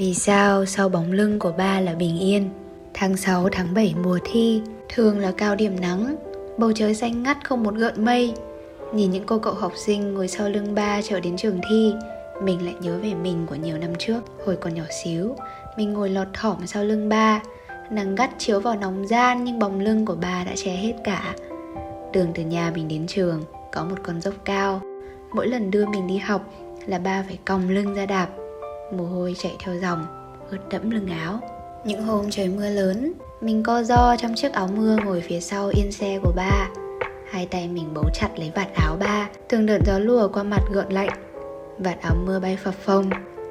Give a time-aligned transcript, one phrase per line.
[0.00, 2.50] Vì sao sau bóng lưng của ba là bình yên?
[2.94, 6.16] Tháng 6 tháng 7 mùa thi, Thường là cao điểm nắng.
[6.58, 8.34] Bầu trời xanh ngắt không một gợn mây.
[8.94, 11.92] Nhìn những cô cậu học sinh ngồi sau lưng ba trở đến trường thi,
[12.42, 15.36] Mình lại nhớ về mình của nhiều năm trước, Hồi còn nhỏ xíu.
[15.76, 17.42] Mình ngồi lọt thỏm sau lưng ba.
[17.90, 21.34] Nắng gắt chiếu vào nóng gian Nhưng bóng lưng của ba đã che hết cả.
[22.12, 24.80] Đường từ nhà mình đến trường Có một con dốc cao.
[25.32, 26.54] Mỗi lần đưa mình đi học
[26.86, 28.28] Là ba phải còng lưng ra đạp.
[28.92, 30.06] Mồ hôi chạy theo dòng,
[30.50, 31.40] Ướt đẫm lưng áo.
[31.84, 35.68] Những hôm trời mưa lớn, Mình co do trong chiếc áo mưa ngồi phía sau
[35.68, 36.68] yên xe của ba.
[37.30, 40.62] Hai tay mình bấu chặt lấy vạt áo ba, Từng đợt gió lùa qua mặt
[40.72, 41.08] gợn lạnh.
[41.78, 43.10] Vạt áo mưa bay phập phồng.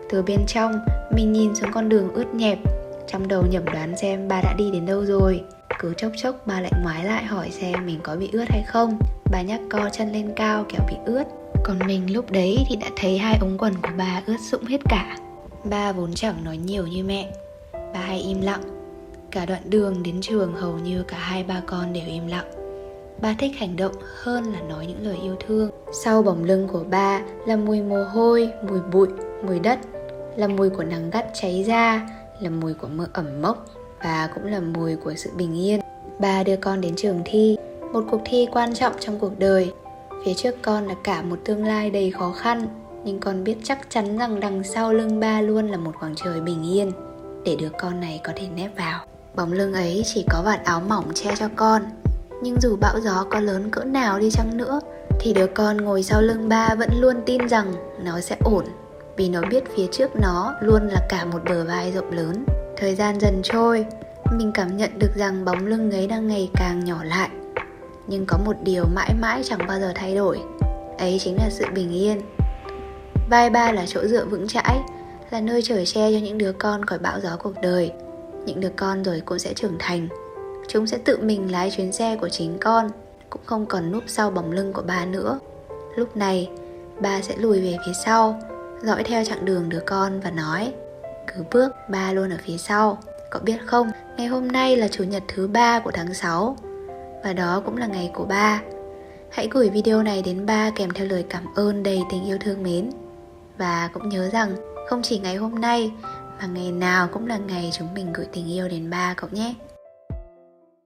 [0.10, 0.74] Từ bên trong,
[1.16, 2.60] Mình nhìn xuống con đường ướt nhẹp.
[3.08, 5.44] Trong đầu nhẩm đoán xem ba đã đi đến đâu rồi.
[5.80, 9.00] Cứ chốc chốc ba lại ngoái lại hỏi xem mình có bị ướt hay không.
[9.32, 11.24] Bà nhắc co chân lên cao kẻo bị ướt.
[11.64, 14.82] Còn mình lúc đấy thì đã thấy hai ống quần của bà ướt sũng hết
[14.90, 15.18] cả.
[15.64, 17.32] Ba vốn chẳng nói nhiều như mẹ.
[17.74, 18.62] Ba hay im lặng.
[19.32, 22.46] Cả đoạn đường đến trường hầu như cả hai ba con đều im lặng.
[23.22, 25.70] Ba thích hành động hơn là nói những lời yêu thương.
[26.04, 29.08] Sau bóng lưng của ba là mùi mồ hôi, mùi bụi,
[29.44, 29.80] mùi đất.
[30.36, 33.66] Là mùi của nắng gắt cháy ra Là mùi của mưa ẩm mốc.
[34.04, 35.80] Và cũng là mùi của sự bình yên.
[36.20, 37.58] Ba đưa con đến trường thi
[37.94, 39.74] Một cuộc thi quan trọng trong cuộc đời.
[40.26, 42.68] Phía trước con là cả một tương lai đầy khó khăn
[43.06, 46.42] nhưng con biết chắc chắn rằng đằng sau lưng ba luôn là một khoảng trời
[46.42, 46.92] bình yên.
[47.46, 49.02] Để đứa con này có thể nép vào.
[49.36, 51.82] Bóng lưng ấy chỉ có vạt áo mỏng che cho con.
[52.44, 54.80] Nhưng dù bão gió có lớn cỡ nào đi chăng nữa,
[55.20, 58.66] thì đứa con ngồi sau lưng ba vẫn luôn tin rằng nó sẽ ổn.
[59.18, 62.46] Vì nó biết phía trước nó luôn là cả một bờ vai rộng lớn.
[62.78, 63.86] Thời gian dần trôi,
[64.38, 67.30] mình cảm nhận được rằng bóng lưng ấy đang ngày càng nhỏ lại.
[68.08, 70.40] Nhưng có một điều mãi mãi chẳng bao giờ thay đổi.
[70.98, 72.22] Ấy chính là sự bình yên.
[73.30, 74.80] Vai ba là chỗ dựa vững chãi,
[75.32, 77.92] là nơi chở che cho những đứa con khỏi bão gió cuộc đời.
[78.46, 80.08] Những đứa con rồi cũng sẽ trưởng thành.
[80.68, 82.90] Chúng sẽ tự mình lái chuyến xe của chính con,
[83.30, 85.40] cũng không còn núp sau bóng lưng của ba nữa.
[85.96, 86.50] Lúc này,
[87.00, 88.40] ba sẽ lùi về phía sau,
[88.84, 90.74] dõi theo chặng đường đứa con và nói
[91.28, 92.98] Cứ bước, ba luôn ở phía sau.
[93.32, 96.58] Cậu biết không, ngày hôm nay là chủ nhật thứ ba của tháng 6
[97.24, 98.62] Và đó cũng là ngày của ba
[99.30, 102.64] Hãy gửi video này đến ba kèm theo lời cảm ơn đầy tình yêu thương
[102.64, 102.90] mến
[103.60, 104.56] và cũng nhớ rằng
[104.88, 105.92] không chỉ ngày hôm nay,
[106.40, 109.54] mà ngày nào cũng là ngày chúng mình gửi tình yêu đến ba cậu nhé.